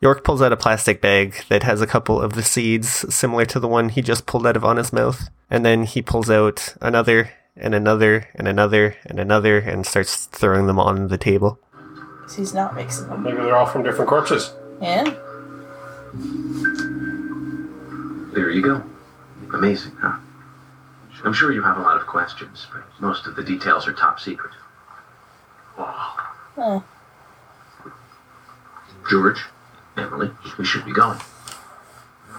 [0.00, 3.58] York pulls out a plastic bag that has a couple of the seeds similar to
[3.58, 5.28] the one he just pulled out of Anna's mouth.
[5.50, 10.66] And then he pulls out another and another and another and another and starts throwing
[10.66, 11.58] them on the table.
[12.22, 13.22] 'Cause he's not mixing them.
[13.22, 14.52] Maybe they're all from different corpses.
[14.82, 15.04] Yeah?
[18.34, 18.82] There you go.
[19.54, 20.18] Amazing, huh?
[21.24, 24.20] I'm sure you have a lot of questions, but most of the details are top
[24.20, 24.52] secret.
[25.78, 26.12] Wow.
[26.58, 26.84] Oh.
[29.08, 29.40] George,
[29.96, 31.18] Emily, we should be going.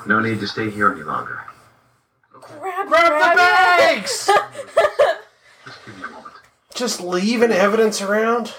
[0.05, 1.41] No need to stay here any longer.
[2.31, 3.37] Grab, Grab the grab it!
[3.37, 4.29] bags!
[5.65, 6.33] Just give me a moment.
[6.73, 8.53] Just leaving evidence around.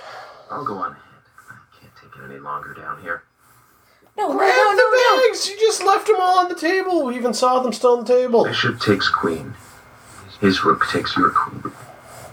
[0.51, 1.03] I'll go on ahead.
[1.49, 3.23] I can't take it any longer down here.
[4.17, 5.29] No, no, Grab no, the no, no.
[5.29, 5.49] bags!
[5.49, 7.05] You just left them all on the table.
[7.07, 8.45] We even saw them still on the table.
[8.45, 9.55] Bishop takes queen.
[10.41, 11.73] His rook takes your queen.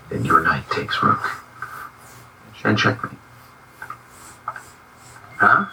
[0.10, 1.42] Then your knight takes rook.
[2.64, 3.18] And checkmate.
[5.38, 5.68] Huh?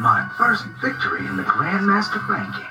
[0.00, 2.64] My first victory in the Grandmaster ranking.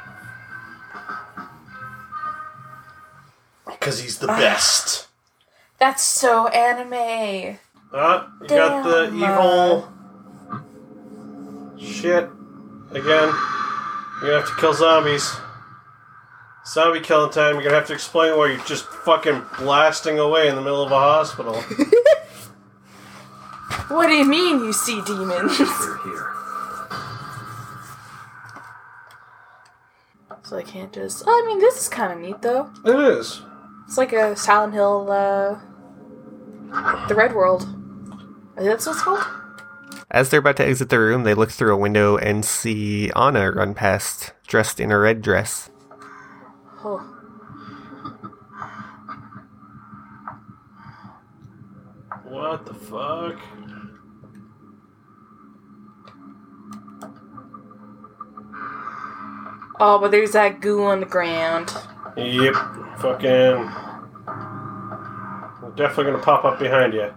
[3.66, 5.08] Because he's the best.
[5.78, 7.58] That's so anime.
[7.94, 9.16] Ah, you got the Damn.
[9.18, 9.92] evil
[11.80, 12.30] shit
[12.92, 13.34] again.
[14.22, 15.36] You're gonna have to kill zombies.
[16.72, 17.56] Zombie killing time.
[17.56, 20.92] You're gonna have to explain why you're just fucking blasting away in the middle of
[20.92, 21.62] a hospital.
[23.92, 25.58] What do you mean you see demons?
[25.58, 26.34] They're here.
[30.44, 31.24] so I can't just.
[31.28, 32.70] Oh, I mean, this is kind of neat though.
[32.86, 33.42] it is.
[33.86, 35.60] It's like a Silent Hill, uh,
[37.10, 37.64] the Red World.
[38.56, 39.26] I think that's what it's called.
[40.10, 43.52] As they're about to exit the room, they look through a window and see Anna
[43.52, 45.70] run past, dressed in a red dress.
[46.84, 46.98] Oh.
[52.24, 53.40] What the fuck?
[59.80, 61.72] Oh, but there's that goo on the ground.
[62.18, 62.56] Yep.
[62.98, 63.72] Fucking.
[65.62, 67.14] We're definitely gonna pop up behind you.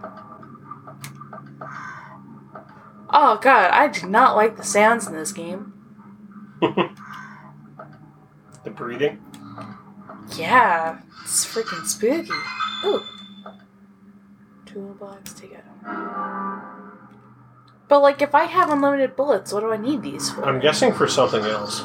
[3.09, 5.73] Oh god, I do not like the sounds in this game.
[8.65, 9.19] The breathing.
[10.37, 12.29] Yeah, it's freaking spooky.
[12.85, 13.01] Ooh.
[14.65, 15.63] Toolbox, take it.
[17.87, 20.43] But like, if I have unlimited bullets, what do I need these for?
[20.45, 21.83] I'm guessing for something else.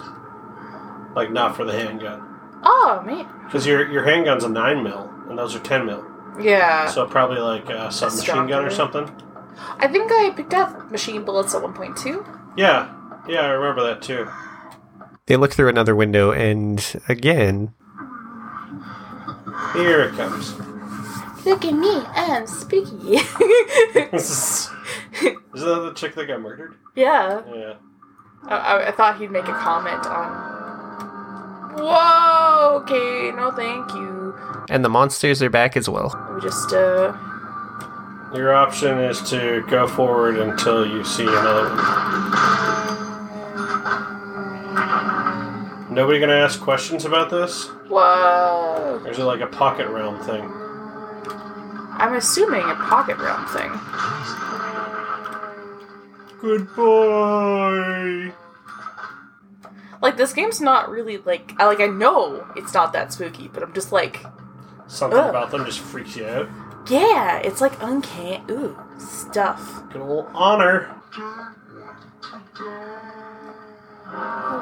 [1.15, 2.23] Like not for the handgun.
[2.63, 6.05] oh man, Because your your handgun's a nine mil, and those are ten mil.
[6.41, 6.87] yeah.
[6.89, 9.11] So probably like a submachine gun or something.
[9.79, 12.25] I think I picked up machine bullets at one point too.
[12.57, 12.95] Yeah,
[13.29, 14.29] yeah, I remember that too.
[15.27, 17.75] They look through another window, and again,
[19.75, 20.55] Here it comes.
[21.47, 23.17] Look at me, I'm spooky.
[24.13, 24.69] Isn't
[25.55, 26.75] that the chick that got murdered?
[26.95, 27.43] yeah.
[27.55, 27.75] Yeah.
[28.47, 31.77] I, I, I thought he'd make a comment on.
[31.79, 32.79] Whoa.
[32.83, 33.31] Okay.
[33.37, 34.35] No, thank you.
[34.71, 36.15] and the monsters are back as well.
[36.35, 37.13] We just uh.
[38.35, 43.00] Your option is to go forward until you see another one.
[45.91, 47.67] Nobody gonna ask questions about this?
[47.89, 49.01] Whoa.
[49.05, 50.43] Or is it like a pocket realm thing?
[51.93, 53.71] I'm assuming a pocket realm thing.
[56.41, 58.33] Goodbye.
[60.01, 63.63] Like this game's not really like I like I know it's not that spooky, but
[63.63, 64.25] I'm just like,
[64.87, 65.31] Something Ugh.
[65.31, 66.49] about them just freaks you out.
[66.89, 68.43] yeah, it's like uncanny.
[68.51, 69.83] Ooh, stuff.
[69.93, 70.95] Good old honor.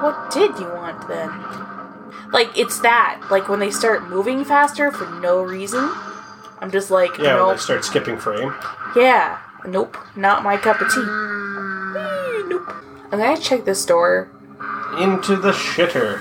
[0.03, 1.31] What did you want then?
[2.33, 3.21] Like it's that.
[3.31, 5.91] Like when they start moving faster for no reason.
[6.61, 8.55] I'm just like, Yeah, when they start skipping frame.
[8.97, 9.39] Yeah.
[9.67, 9.97] Nope.
[10.17, 11.01] Not my cup of tea.
[11.01, 12.69] Eh, Nope.
[13.11, 14.31] I'm gonna check this door.
[14.99, 16.21] Into the shitter.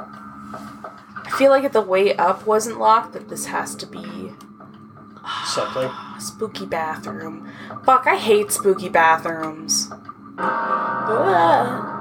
[0.00, 4.32] I feel like if the way up wasn't locked, that this has to be
[5.46, 5.90] Something.
[6.18, 7.52] spooky bathroom.
[7.84, 9.90] Fuck, I hate spooky bathrooms.
[10.38, 11.94] Ah.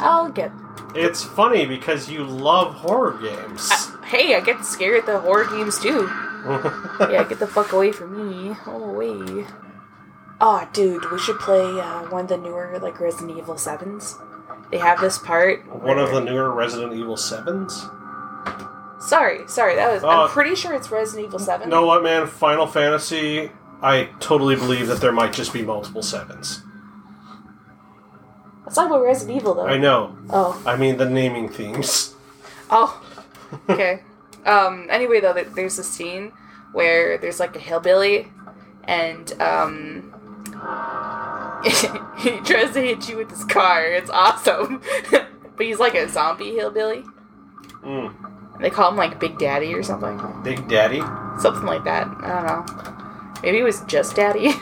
[0.00, 0.52] I'll get.
[0.94, 3.70] It's funny because you love horror games.
[4.04, 6.10] Hey, I get scared at the horror games too.
[6.44, 8.56] Yeah, get the fuck away from me.
[8.66, 9.46] Oh, away.
[10.40, 14.16] Oh, dude, we should play uh, one of the newer, like, Resident Evil 7s.
[14.72, 15.64] They have this part.
[15.82, 19.00] One of the newer Resident Evil 7s?
[19.00, 20.02] Sorry, sorry, that was.
[20.02, 20.08] Oh.
[20.08, 21.68] I'm pretty sure it's Resident Evil 7.
[21.68, 22.26] know what, man?
[22.26, 26.62] Final Fantasy, I totally believe that there might just be multiple 7s.
[28.72, 29.66] Let's talk about Resident Evil, though.
[29.66, 30.16] I know.
[30.30, 30.62] Oh.
[30.64, 32.14] I mean, the naming themes.
[32.70, 32.98] Oh.
[33.68, 34.00] Okay.
[34.46, 36.32] um, anyway, though, there's a scene
[36.72, 38.32] where there's, like, a hillbilly,
[38.84, 40.08] and, um.
[42.16, 43.84] he tries to hit you with his car.
[43.84, 44.80] It's awesome.
[45.10, 47.04] but he's like a zombie hillbilly.
[47.84, 48.58] Mm.
[48.58, 50.18] They call him like Big Daddy or something.
[50.42, 51.02] Big Daddy?
[51.38, 52.06] Something like that.
[52.22, 53.40] I don't know.
[53.42, 54.54] Maybe it was just Daddy.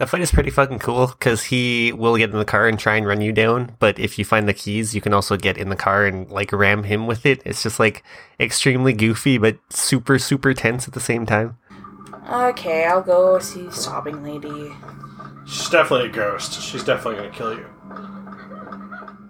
[0.00, 2.96] That fight is pretty fucking cool because he will get in the car and try
[2.96, 3.76] and run you down.
[3.80, 6.52] But if you find the keys, you can also get in the car and like
[6.52, 7.42] ram him with it.
[7.44, 8.02] It's just like
[8.40, 11.58] extremely goofy, but super, super tense at the same time.
[12.32, 14.72] okay, I'll go see Sobbing Lady.
[15.46, 16.62] She's definitely a ghost.
[16.62, 17.66] She's definitely going to kill you.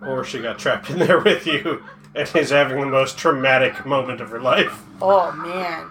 [0.07, 1.83] Or she got trapped in there with you
[2.15, 4.85] and is having the most traumatic moment of her life.
[5.03, 5.91] Oh man.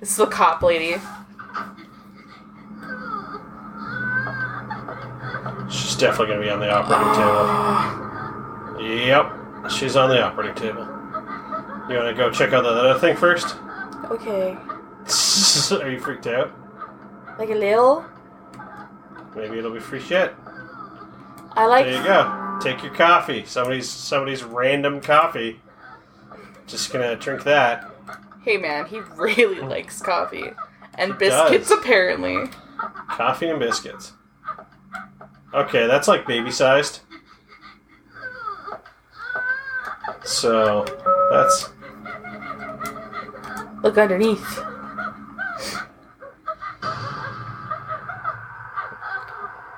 [0.00, 1.00] This is the cop lady.
[5.70, 8.96] She's definitely going to be on the operating table.
[9.06, 10.84] Yep, she's on the operating table.
[11.88, 13.56] You want to go check out that other thing first?
[14.06, 14.52] Okay.
[15.82, 16.52] Are you freaked out?
[17.38, 18.04] Like a little.
[19.34, 20.34] Maybe it'll be free shit.
[21.52, 22.58] I like There you go.
[22.60, 23.44] Take your coffee.
[23.44, 25.60] Somebody's somebody's random coffee.
[26.66, 27.90] Just gonna drink that.
[28.42, 30.50] Hey man, he really likes coffee.
[30.94, 31.78] And He biscuits does.
[31.78, 32.48] apparently.
[33.08, 34.12] Coffee and biscuits.
[35.56, 37.00] Okay, that's like baby sized.
[40.22, 40.84] So
[41.30, 41.70] that's
[43.82, 44.58] Look underneath.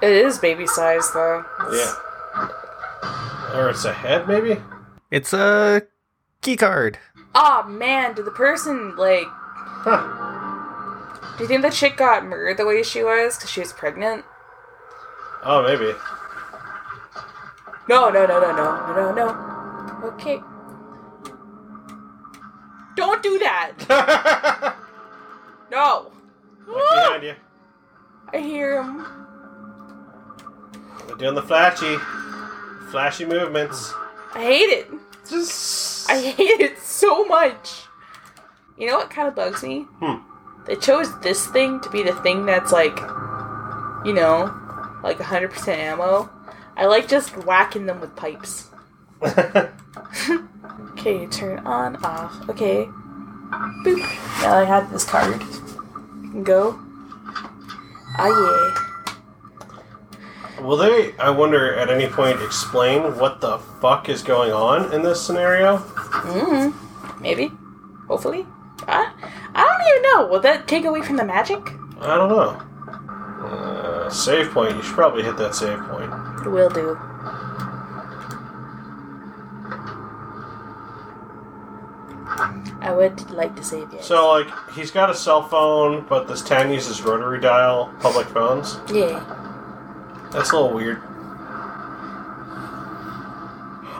[0.00, 1.44] It is baby sized though.
[1.72, 1.94] yeah.
[3.54, 4.60] Or it's a head, maybe.
[5.10, 5.82] It's a
[6.42, 6.98] key card.
[7.34, 11.36] Ah man, did the person like Huh.
[11.36, 14.24] do you think the chick got murdered the way she was because she was pregnant?
[15.44, 15.94] Oh, maybe.
[17.88, 20.08] No, no, no, no, no, no, no, no.
[20.08, 20.40] Okay.
[22.96, 24.74] Don't do that!
[25.70, 26.10] No!
[26.66, 27.34] Look behind you.
[28.32, 29.06] I hear him.
[31.06, 31.96] They're doing the flashy,
[32.90, 33.92] flashy movements.
[34.34, 34.90] I hate it.
[35.28, 37.82] Just I hate it so much.
[38.78, 39.82] You know what kind of bugs me?
[40.00, 40.22] Hmm.
[40.66, 42.98] They chose this thing to be the thing that's like,
[44.04, 44.54] you know,
[45.02, 46.30] like 100% ammo.
[46.76, 48.70] I like just whacking them with pipes.
[50.98, 52.48] Okay, turn on, off.
[52.48, 52.84] Okay.
[53.84, 54.42] Boop.
[54.42, 55.40] Now I have this card.
[56.42, 56.78] Go.
[58.18, 58.74] Oh
[60.60, 65.02] Will they, I wonder, at any point explain what the fuck is going on in
[65.02, 65.74] this scenario?
[65.74, 65.82] yeah.
[66.72, 67.20] Mm.
[67.20, 67.52] Maybe.
[68.08, 68.44] Hopefully.
[68.88, 69.12] I,
[69.54, 70.26] I don't even know.
[70.26, 71.60] Will that take away from the magic?
[72.00, 72.60] I don't know.
[74.10, 74.76] Save point.
[74.76, 76.12] You should probably hit that save point.
[76.44, 76.98] It will do.
[82.80, 84.04] I would like to save it.
[84.04, 88.78] So, like, he's got a cell phone, but this town uses rotary dial public phones.
[88.92, 89.24] yeah.
[90.30, 91.00] That's a little weird.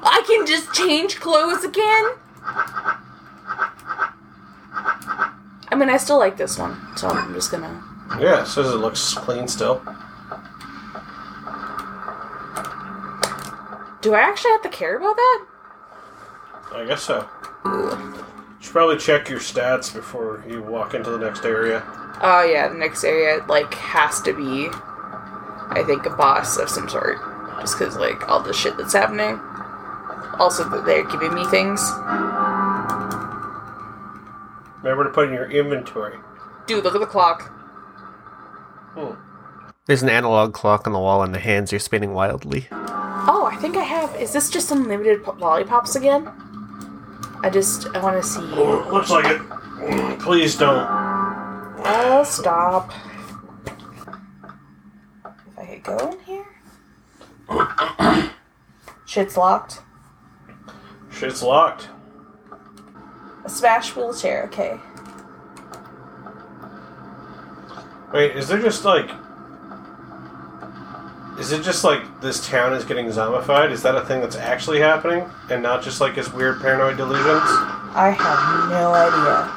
[0.01, 2.13] I can just change clothes again?
[5.71, 7.83] I mean, I still like this one, so I'm just gonna.
[8.19, 9.83] Yeah, it says it looks clean still.
[14.01, 15.47] Do I actually have to care about that?
[16.73, 17.29] I guess so.
[17.65, 18.25] You
[18.61, 21.83] should probably check your stats before you walk into the next area.
[22.23, 26.89] Oh yeah, the next area like has to be, I think, a boss of some
[26.89, 27.19] sort,
[27.61, 29.41] just because like all the shit that's happening.
[30.39, 31.81] Also, that they're giving me things.
[34.83, 36.17] Remember to put in your inventory.
[36.67, 37.53] Dude, look at the clock.
[38.99, 39.15] Hmm.
[39.87, 42.67] There's an analog clock on the wall, and the hands are spinning wildly.
[42.73, 44.15] Oh, I think I have.
[44.17, 46.27] Is this just unlimited po- lollipops again?
[47.43, 48.41] I just I want to see.
[48.43, 50.19] Oh, looks like it.
[50.19, 50.87] Please don't.
[51.85, 52.93] Oh, stop.
[55.25, 56.47] If I could go in here.
[59.07, 59.81] Shit's locked.
[61.11, 61.89] Shit's locked.
[63.45, 64.45] A smash wheelchair.
[64.47, 64.79] Okay.
[68.13, 69.11] Wait, is there just like.
[71.39, 73.71] Is it just like this town is getting zombified?
[73.71, 75.25] Is that a thing that's actually happening?
[75.51, 77.45] And not just like his weird paranoid delusions?
[77.95, 79.55] I have no idea.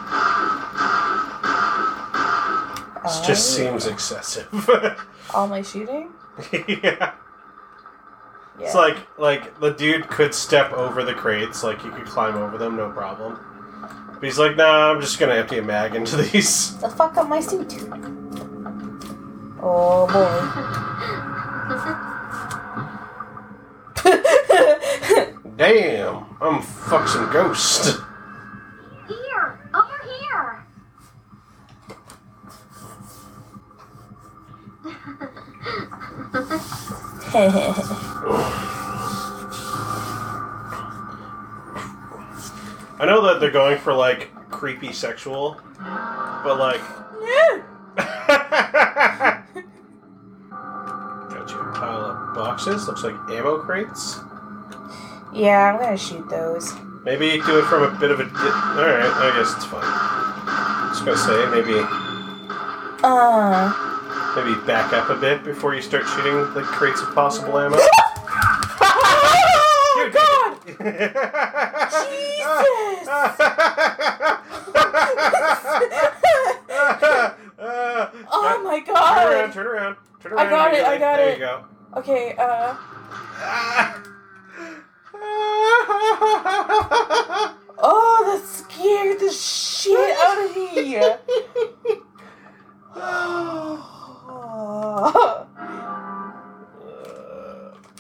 [3.04, 4.48] This just seems excessive.
[5.34, 6.12] All my shooting?
[6.52, 7.14] yeah.
[8.60, 8.68] Yeah.
[8.68, 12.60] It's like like the dude could step over the crates, like you could climb over
[12.60, 13.40] them, no problem.
[14.14, 16.78] But he's like, nah, I'm just gonna empty a mag into these.
[16.78, 17.74] the fuck up my suit.
[19.64, 20.42] Oh boy.
[25.58, 28.00] Damn, I'm fuck some ghost.
[29.08, 30.66] Here, over here.
[43.00, 46.82] I know that they're going for like creepy sexual, but like.
[52.66, 52.88] Boxes.
[52.88, 54.20] Looks like ammo crates.
[55.34, 56.74] yeah, I'm gonna shoot those.
[57.04, 58.26] Maybe do it from a bit of a.
[58.26, 59.82] Di- All right, I guess it's fine.
[60.90, 61.80] Just gonna say maybe
[63.04, 63.74] Uh.
[64.36, 67.78] maybe back up a bit before you start shooting the crates of possible ammo.
[69.94, 70.58] Oh God!
[77.64, 79.54] Oh my Turn around, God!
[79.54, 80.48] turn around, turn around.
[80.48, 81.00] I got it, I immediately.
[81.00, 81.34] got there it.
[81.34, 81.64] you go.
[82.02, 82.34] Okay.
[82.36, 82.76] Uh.
[87.84, 90.98] Oh, that scared the shit out of me.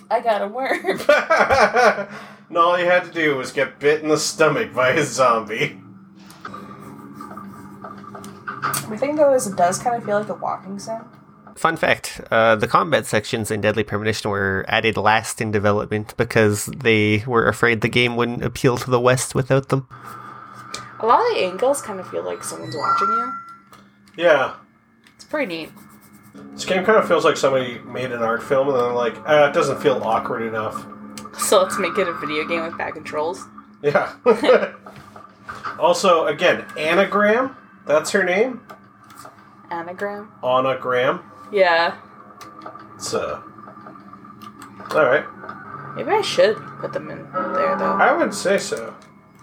[0.10, 0.99] I got a worm.
[2.49, 5.80] and all he had to do was get bit in the stomach by a zombie.
[8.91, 11.06] I thing though is it does kind of feel like a walking sim.
[11.56, 16.66] Fun fact uh, the combat sections in Deadly Premonition were added last in development because
[16.66, 19.88] they were afraid the game wouldn't appeal to the West without them.
[20.99, 23.34] A lot of the angles kind of feel like someone's watching you.
[24.18, 24.56] Yeah.
[25.16, 25.72] It's pretty neat.
[26.54, 29.49] This game kind of feels like somebody made an art film and then like, ah,
[29.49, 30.86] it doesn't feel awkward enough.
[31.38, 33.45] So let's make it a video game with bad controls.
[33.82, 34.14] Yeah.
[35.80, 37.56] also, again, Anagram.
[37.86, 38.62] That's her name.
[39.72, 40.32] Anagram.
[40.43, 41.30] Anna Graham.
[41.52, 41.95] Yeah.
[42.95, 43.41] It's uh.
[44.91, 45.26] All right.
[45.95, 47.93] Maybe I should put them in there though.
[47.93, 48.93] I would say so.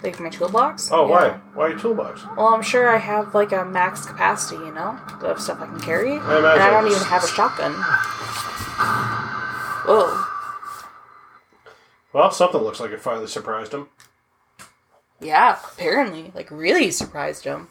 [0.03, 0.91] Like my toolbox.
[0.93, 1.11] Oh, Yeah.
[1.11, 1.31] why?
[1.55, 2.23] Why your toolbox?
[2.37, 5.81] Well, I'm sure I have like a max capacity, you know, of stuff I can
[5.81, 7.73] carry, and imagine I don't even have a shotgun.
[9.87, 10.25] Whoa.
[12.13, 13.89] Well, something looks like it finally surprised him.
[15.21, 17.69] Yeah, apparently, like really surprised him.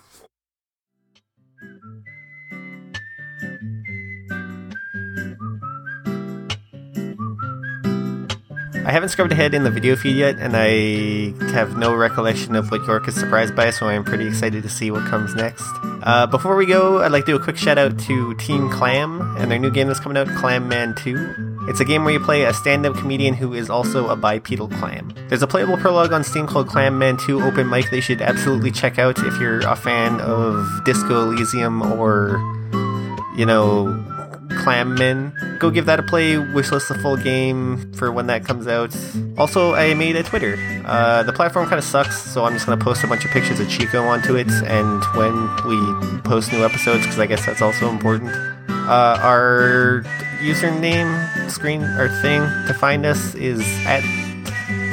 [8.87, 12.71] I haven't scrubbed ahead in the video feed yet, and I have no recollection of
[12.71, 15.65] what York is surprised by, so I'm pretty excited to see what comes next.
[16.03, 19.35] Uh, before we go, I'd like to do a quick shout out to Team Clam
[19.35, 21.65] and their new game that's coming out, Clam Man 2.
[21.67, 24.69] It's a game where you play a stand up comedian who is also a bipedal
[24.69, 25.13] clam.
[25.27, 28.71] There's a playable prologue on Steam called Clam Man 2 Open Mic they should absolutely
[28.71, 32.37] check out if you're a fan of Disco Elysium or,
[33.35, 34.01] you know,
[34.67, 35.33] Clam Men.
[35.59, 38.93] Go give that a play, wishlist the full game for when that comes out.
[39.37, 40.57] Also, I made a Twitter.
[40.85, 43.31] Uh, the platform kind of sucks, so I'm just going to post a bunch of
[43.31, 45.33] pictures of Chico onto it, and when
[45.65, 48.31] we post new episodes, because I guess that's also important.
[48.67, 50.03] Uh, our
[50.39, 54.03] username screen or thing to find us is at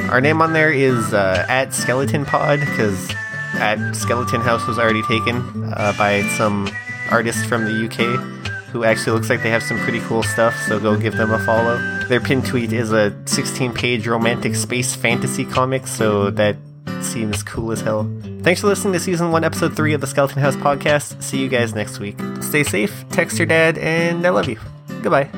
[0.09, 3.11] our name on there is uh, at skeleton pod because
[3.55, 6.69] at skeleton house was already taken uh, by some
[7.11, 8.44] artist from the uk
[8.75, 11.39] who actually looks like they have some pretty cool stuff so go give them a
[11.39, 11.77] follow.
[12.09, 16.57] Their pin tweet is a 16 page romantic space fantasy comic so that
[17.01, 18.03] seems cool as hell.
[18.41, 21.23] Thanks for listening to season 1 episode 3 of the skeleton house podcast.
[21.23, 22.17] See you guys next week.
[22.41, 24.59] Stay safe text your dad and i love you.
[25.01, 25.29] Goodbye